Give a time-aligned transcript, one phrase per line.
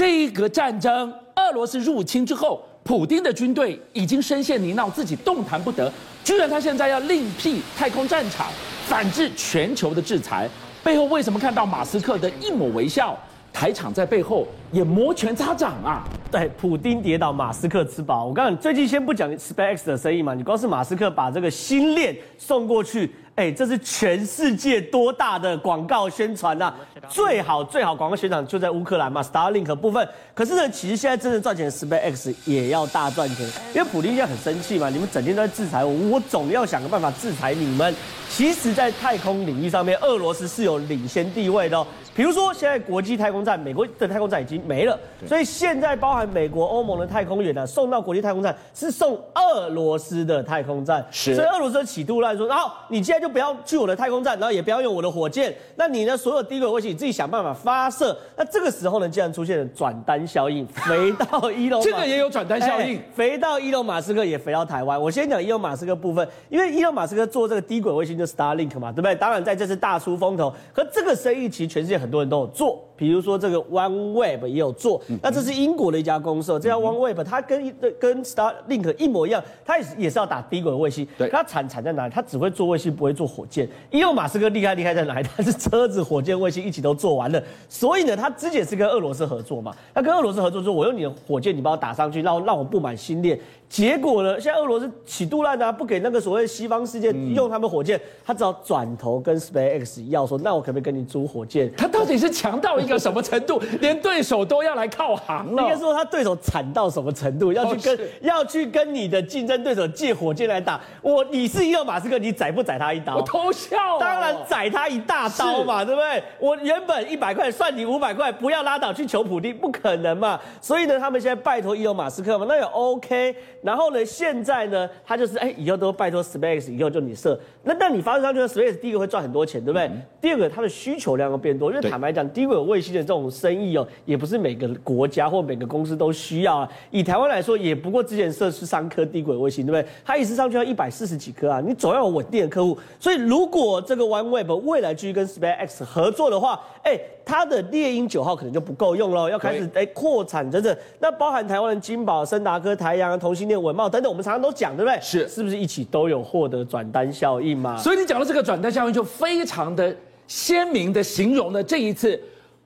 [0.00, 5.92] 这一个战争，俄罗斯入侵之后，普丁的军队已经深陷泥淖，自己动弹不得。
[6.24, 8.46] 居然他现在要另辟太空战场，
[8.86, 10.48] 反制全球的制裁。
[10.82, 13.14] 背后为什么看到马斯克的一抹微笑？
[13.52, 16.08] 台厂在背后也摩拳擦掌啊！
[16.30, 18.24] 对，普丁跌倒，马斯克吃饱。
[18.24, 23.10] 我告诉你，最近先不讲 SpaceX 的生意嘛，你光是马斯克把这个星链送过去。
[23.40, 26.76] 哎，这是全世界多大的广告宣传呐、啊！
[27.08, 30.06] 最好最好广告宣传就在乌克兰嘛，Starlink 部分。
[30.34, 37.94] 可是呢，其实现在真正赚钱的 SpaceX 也要大赚钱，因为普京现在很生气嘛，你们整天都在制裁我，我总要想个办法制裁你们。
[38.30, 41.84] 其实，在太空领域上面，俄罗斯是有领先地位的哦。
[42.14, 51.04] 比如说，现在国际太空站，美国的太空站已经没了，所以现在包含美国、欧盟的太空员呢，送到国际太空站是送俄罗斯的太空站。
[51.10, 58.16] 是，所以俄罗斯的企图来说，然后你现在就不要去我的太空站，然后也不要用我的火箭，那你呢，所有低轨卫星你自己想办法发射。
[58.36, 65.00] 那这个时候呢，竟然出现了转单效应，肥到伊隆，这个也有转单效应，欸，肥到伊隆马斯克也肥到台湾。
[65.00, 69.14] 我先讲伊隆马斯克部分，因为伊隆马斯克做这个低轨卫星就 Starlink 嘛，对不对？
[69.14, 72.84] 当然在这次大出风头，可这个生意其实全世界很多人都有做。
[73.00, 82.12] 比如说这个 OneWeb 也有做，那这是英国的一家公司，这家 OneWeb 它跟跟 Starlink 一模一样，它也是也是要打低轨卫星，对，它产产在哪里？
[82.14, 83.66] 它只会做卫星，不会做火箭。
[83.90, 85.26] 伊隆马斯克厉害厉害在哪里？
[85.34, 93.40] 他是车子、火箭、卫星一起都做完了，所以呢，他之前是跟俄罗斯合作嘛，他跟俄罗斯合作说，我用你的火箭，你帮我打上去，让让我布满星链。
[93.66, 94.38] 结果呢？
[94.40, 101.72] 现在俄罗斯起杜烂啊，不给那个所谓西方世界用他们火箭，他只好转头跟 SpaceX 要说，那我可不可以跟你租火箭？
[101.76, 105.62] 他到底是强到一个什么程度，连对手都要来靠行了？
[105.62, 111.24] 应该说他对手惨到什么程度，要去跟、哦、要去跟你的竞争对手借火箭来打我？
[111.30, 113.16] 你是伊隆马斯克，你宰不宰他一刀？
[113.16, 116.22] 我偷笑、哦，当然宰他一大刀嘛，对不对？
[116.40, 120.40] 我原本一百块算你五百块，不要拉倒去求普丁，不可能嘛。
[120.60, 123.34] 所以呢，他们现在拜托伊隆马斯克嘛，那也 OK。
[123.62, 127.38] 然后呢，现在呢，他就是哎，以后都拜托 Space，以后就你设。
[127.62, 129.86] 那那你发射上去，Space 第一个会赚很多钱，对不对？
[129.86, 136.68] 嗯、第二个，它的需求量要变多，因为坦白讲，低轨卫星的这种生意哦，也不是每个国家或每个公司都需要啊。
[136.90, 139.92] 以台湾来说，也不过之前设是三颗低轨卫星，对不对？
[140.04, 142.78] 它一次上去要一百四十几颗啊，你总要有稳定的客户。
[142.98, 150.76] 所以如果这个 OneWeb 未来继续跟 SpaceX 合作的话，哎，它的猎鹰九号可能就不够用了，要开始哎扩产等等。
[150.98, 154.98] 那包含台湾的金宝、森达科、台阳、同性恋、文茂等等，我们常常都讲，对不对？
[155.00, 157.76] 是，是不是一起都有获得转单效应嘛？
[157.76, 159.94] 所以你讲到这个转单效应，就非常的
[160.26, 162.20] 鲜明的形容了这一次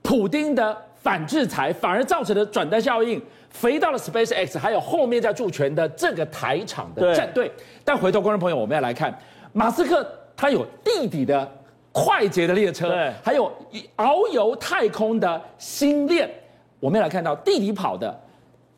[0.05, 7.51] 普丁的反制裁，反而造成的转单效应，肥到了 SpaceX，还有后面在助拳的这个台场的战队。
[7.83, 9.19] 但回头观众朋友，我们要来看
[9.53, 10.07] 马斯克，
[10.37, 11.51] 他有地底的
[11.91, 13.51] 快捷的列车，对，还有
[13.97, 16.31] 遨游太空的星链，
[16.79, 18.21] 我们要来看到地底跑的。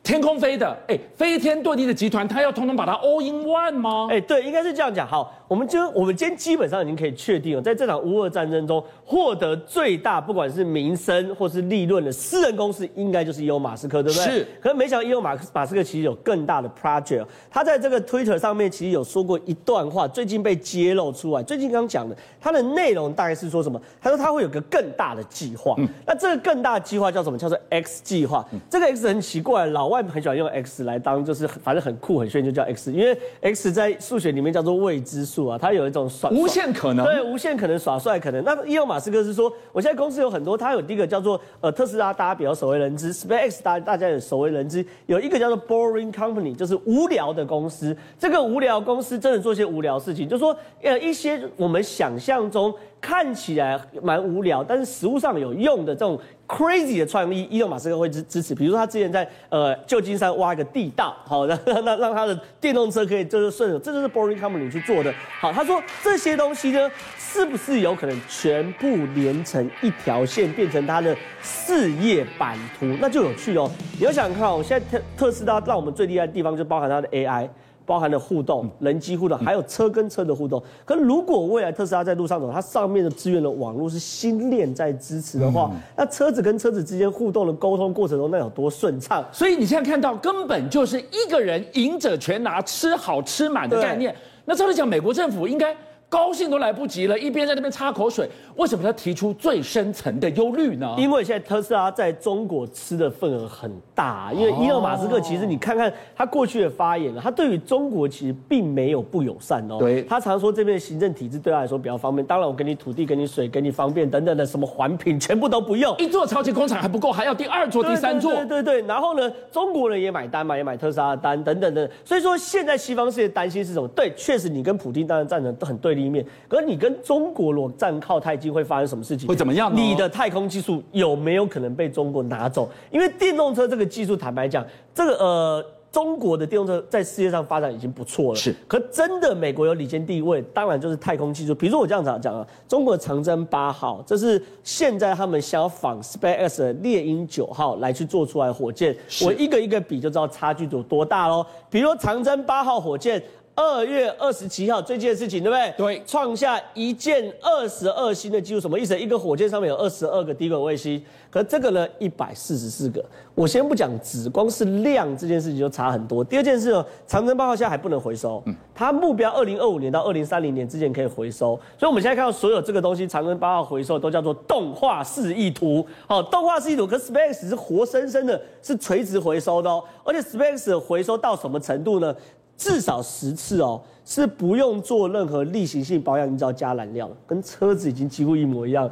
[0.07, 4.07] 天空飞的，哎、欸，飞天遁地的集团，他要通通把它 all in one 吗？
[4.09, 5.05] 哎、欸，对，应该是这样讲。
[5.05, 14.31] 好，我们就我们今天基本上已经可以确定了，在这场乌俄战争中获得最大不管是名声或是利润的私人公司，应该就是伊隆马斯克，对不对？
[14.31, 14.47] 是。
[14.61, 21.43] 可是没想到伊隆马马斯克其实有更大的 project，他在这个 Twitter 上面其实有说过一段话，最近被揭露出来。
[21.43, 23.77] 最近刚讲的，他的内容大概是说什么？
[24.01, 25.75] 他说他会有个更大的计划。
[25.79, 25.85] 嗯。
[26.05, 27.37] 那这个更大的计划叫什么？
[27.37, 28.47] 叫做 X 计划。
[28.53, 28.59] 嗯。
[28.69, 29.96] 这个 X 很奇怪，老外。
[30.05, 32.91] 很喜欢用 X 来当，就是反正很酷很炫，就叫 X。
[32.91, 38.43] 因为 X 在数学里面叫做未知数啊，它有一种耍无限可能，对，无限可能耍帅可能。
[38.43, 44.85] 那伊隆马斯克是说，我现在公司有很多，他有第一个叫做呃特斯拉，大家比较熟为人知；SpaceX 大大家也熟为人知。
[45.05, 47.95] 有一个叫做 Boring Company，就是无聊的公司。
[48.19, 52.73] 这个无聊公司真的做些无聊事情，就是说呃一些我们想象中。
[52.99, 58.55] 看起来蛮无聊，但是实物上有用的这种 crazy 的创意，伊隆马斯克会支支持。
[58.55, 65.13] 比如说他之前在呃旧金山挖一个地道，好，让 让让他的电动车可以就是顺手，这就是 Boring Company 去做的。
[65.39, 72.85] 好，他说这些东西呢，是不是有可能全部连成一条线，变成他的事业版图？
[72.99, 73.69] 那就有趣哦。
[73.99, 77.47] 你要想看，我现在特特斯拉让我们最厉害的地方就包含它的 AI。
[77.87, 80.61] 包含了互动、人机互动，还有车跟车的互动。
[80.83, 89.23] 可如果未来特斯拉在路上走，它上面的资源的网络是新链在支持的话，那车子跟车子之间互动的沟通过程中，那有多顺畅？
[89.31, 94.13] 所以你现在看到，根本就是一个人赢者全拿，吃好吃满的概念。
[94.43, 95.73] 那照理讲，美国政府应该
[96.09, 98.29] 高兴都来不及了，一边在那边擦口水。
[98.55, 100.95] 为什么他提出最深层的忧虑呢？
[100.97, 109.77] 因为现在特斯拉在中国吃的份额很大，因为伊尔马斯克其实你看看他过去的发言，他对于中国其实并没有不友善哦。
[109.77, 118.33] 对，他常说这边的行政体制对他来说比较方便，当然我给你土地、给你水、给你方便等等的什么环评全部都不用，一座超级工厂还不够，还要第二座、第三座。
[118.33, 118.87] 对对对，对。
[118.87, 121.89] 然后呢，中国人也买单嘛，也买特斯拉的单等等等。
[122.05, 123.87] 所以说现在西方世界担心是什么？
[123.89, 126.77] 对，确实你跟普京当然站成很对立面，可是你。
[126.77, 129.27] 跟中国如果站靠太近，会发生什么事情？
[129.27, 129.75] 会怎么样？
[129.75, 132.69] 你的太空技术有没有可能被中国拿走？
[132.91, 134.63] 因为电动车这个技术，坦白讲，
[134.93, 138.35] 这个呃，中国的电动车在世界上发展已经不错了。
[138.35, 141.55] 是，可真的美国有领先地位，当然就是太空技术。
[141.55, 148.95] 比如说我这样子讲啊，中国的长征八号，这是现在他们想要仿 SpaceX 的猎鹰九号来去做出来火箭。
[149.25, 151.43] 我一个一个比就知道差距有多大喽。
[151.71, 153.19] 比如说长征八号火箭。
[153.57, 155.73] 二月二十七号，最近的事情，对不对？
[155.95, 158.95] 对，创下一箭二十二星的记录，什么意思？
[158.95, 163.03] 一个火箭上面有二十二个低轨卫星，可这个呢，一百四十四个。
[163.33, 166.23] 我先不讲值，光是量这件事情就差很多。
[166.23, 175.83] 第二件事呢，长征八号现在还不能回收，嗯，它目标二零二五年到二零三零年之间可以回收，所以我们现在看到所有这个东西，长征八号回收都叫做动画示意图。
[176.05, 182.15] 好，动画示意图，可是 SpaceX 是活生生的，是垂直回收的哦，而且 SpaceX 回收到什么程度呢？
[182.57, 188.89] 至少十次哦，是不用做任何例行性保养，你只要加燃料，跟车子已经几乎一模一样。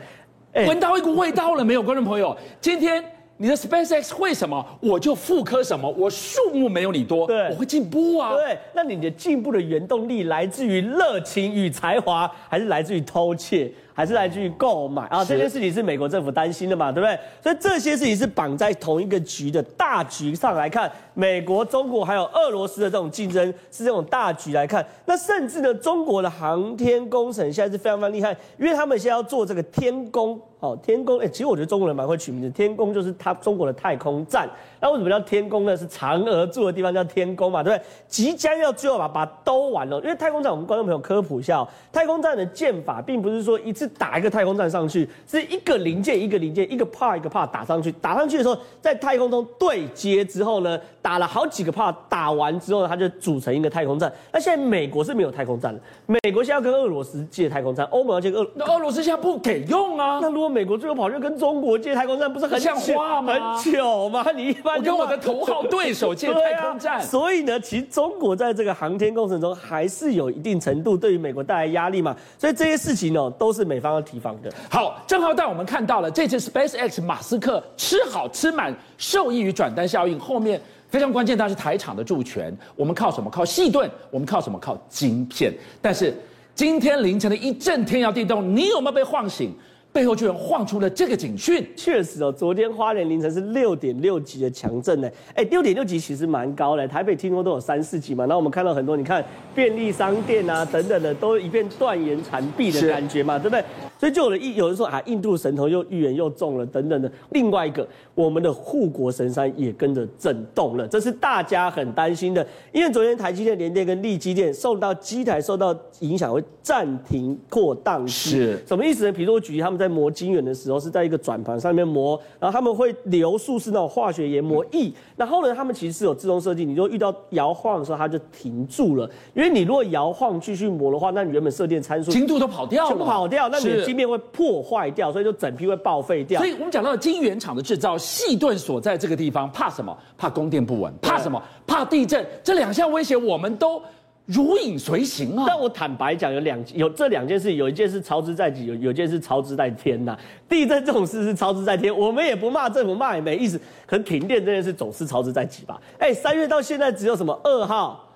[0.53, 2.37] 哎，闻到一股味道了没有，观众朋友？
[2.61, 3.03] 今天
[3.37, 5.89] 你的 SpaceX 会什么，我就复刻什么。
[5.97, 8.31] 我数目没有你多，对，我会进步啊。
[8.33, 13.69] 对，那你的进步的原动力来自于热情与才华，还是来自于偷窃？
[13.95, 17.17] 还是来自于购买啊，这件事情是美国政府担心的嘛，对不对？
[17.41, 24.85] 所以这些事情是绑在同一个局的大局上来看，美国、中国还有俄罗斯的这种竞争是这种大局来看。
[25.05, 34.49] 那甚至呢，中国的航天工程现在是非常非常厉害，因为他们现在要做这个天宫，哦，天宫，哎，其实我觉得中国人蛮会取名字，天宫就是他中国的太空站。
[34.81, 35.75] 那为什么叫天宫呢？
[35.75, 37.85] 是嫦娥住的地方叫天宫嘛，对不对？
[38.07, 43.85] 即将要最后把把它兜完了，因为太空站，我们观众朋友科普一下哦，太空站的建法并不是说一次。
[43.97, 47.91] 打一个太空站上去，是一个零件一个零件，一个 part 一个 part 打上去。
[47.93, 54.11] 打上去的时候，在太空中对接之后呢，打了好几个 part，打完之后呢，它就组成一个太空站。
[54.33, 60.19] 那现在美国是没有太空站的，美国现在要跟俄罗斯借太空站，欧盟要借俄，那俄罗斯现在不给用啊。
[60.21, 63.57] 那如果美国最后跑去跟中国借太空站，不是很像话吗？
[63.57, 64.25] 很久吗？
[64.33, 72.15] 你一般我跟我的头号 对手借太空站，啊，所以呢，其实中国在这个航天工程中还是有一定程度对于美国带来压力嘛。
[72.37, 74.49] 所以这些事情呢，都是美方要提防的。
[74.69, 80.17] 好，正好带我们看到了这次 SpaceX 马斯克吃好吃满，受益于转单效应。
[80.17, 82.57] 后面非常关键，它是台厂的助权。
[82.77, 83.29] 我们靠什么？
[83.29, 83.91] 靠细盾。
[84.09, 84.57] 我们靠什么？
[84.57, 85.53] 靠晶片。
[85.81, 86.13] 但是
[86.53, 89.53] 今天凌晨的一阵天摇地动，你有没有被晃醒？
[89.95, 91.65] 背后居然晃出了这个警讯。
[91.73, 95.09] 确实哦，昨天花莲凌晨是六点六级的强震呢。
[95.33, 98.25] 哎，六点六级其实蛮高的，台北听说都有三四级嘛。
[98.25, 99.23] 那我们看到很多，你看
[99.55, 103.63] 便利商店啊等等的，都一片断垣残壁的感觉嘛，对不对？
[103.97, 107.09] 所以就有人一有人说啊，印度神童又预言又中了等等的。
[107.29, 112.45] 另外一个，我们的护国神山也跟着震动了，这是大家很担心的。
[112.73, 118.05] 因为昨天台积电、联电跟力积电受到机台受到影响，会暂停扩宕。
[118.05, 119.11] 是什么意思呢？
[119.13, 129.09] 比如说我举例，他们在磨晶圆的时候是在一个转盘上面磨，然后他们会流速是那种化学研磨液，然后呢，他们其实是有自动设计，你就遇到摇晃的时候，它就停住了。
[129.33, 133.85] 因为你如果摇晃继续磨的话，那你原本设定参数精度都跑掉了，全部跑掉，那你。
[133.85, 136.41] 晶面会破坏掉，所以就整批会报废掉。
[136.41, 139.95] 所以我们讲到了晶圆厂的制造，细盾所在这个地方，怕什么？
[140.17, 141.39] 怕供电不稳，怕什么？
[141.67, 142.25] 怕地震。
[142.43, 143.79] 这两项威胁我们都
[144.25, 145.45] 如影随形啊。
[145.47, 150.17] 但我坦白讲，有两有这两件事，有一件事操之在己，有有一件事操之在天呐。
[150.47, 153.59] 地震这种事是操之在天，我们也不骂政府，骂也没意思。
[153.85, 155.81] 可是停电这件事总是操之在己吧？
[155.99, 158.09] 哎，三月到现在只有什么二号、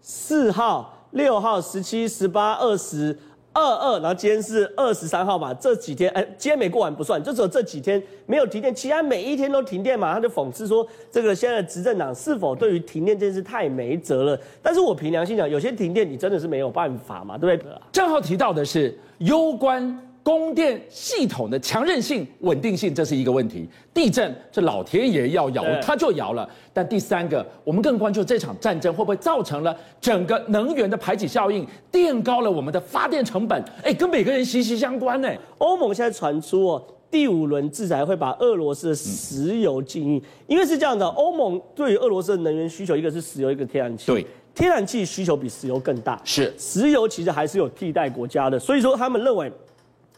[0.00, 3.18] 四号、六号、十七、十八、二十。
[3.54, 10.12] 二二，然后今天是二十三号嘛，这几天，哎，今天没过完不算，就只有这几天没有停电，其他每一天都停电嘛。
[10.12, 14.38] 他就讽刺说，这个现在的执政党是否对于停电这件事太没辙了？
[14.60, 17.72] 但是我凭良心讲，有些停电你真的是没有办法嘛，对不对？
[17.92, 19.98] 正好提到的是攸关。
[20.24, 23.68] 供电系统的强韧性、稳定性，这是一个问题。
[23.92, 26.48] 地震，这老天爷要摇，它就摇了。
[26.72, 33.62] 但第三个，我们更关注这场战争会不会造成了整个能源的排挤效应，垫高了我们的发电成本？
[33.82, 35.30] 哎，跟每个人息息相关呢。
[35.58, 44.06] 欧盟现在传出哦，第五轮制裁会把俄罗斯的石油禁运，因为是这样的，欧盟对于俄罗斯的能源需求，一个是石油，一个天然气。
[44.06, 44.26] 对。
[44.54, 49.50] 天然气需求比石油更大，是石油其实还是有替代国家的，所以说他们认为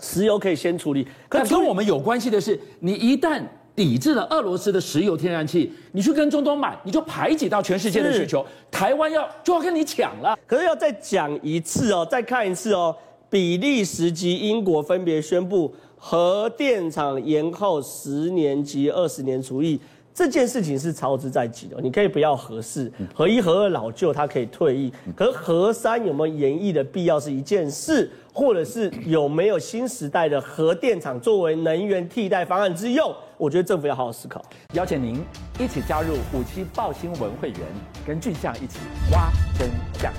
[0.01, 1.07] 石油可以先处理。
[1.29, 3.43] 可跟我们有关系的是，你一旦
[3.75, 10.39] 抵制了俄罗斯的石油、天然气，你去跟中东买，你就排挤到全世界的需求，台湾要就要跟你抢了。
[10.47, 12.97] 可是要再讲一次哦，再看一次哦，
[13.29, 19.79] 比利时及英国分别宣布核电厂延后十年及二十年除役。
[20.17, 24.91] 这件事情是操之在即的，你可以不要核四、核一、核二老旧，它可以退役。
[25.15, 33.15] 可是核三有没有延役的必要是一件事，或者是有没有新时代的核电厂作为能源替代方案之用？
[33.37, 34.43] 我觉得政府要好好思考。
[34.73, 35.23] 邀请您
[35.61, 37.61] 一起加入五七报新闻会员，
[38.07, 38.79] 跟俊相一起
[39.13, 39.69] 挖真
[40.01, 40.11] 相。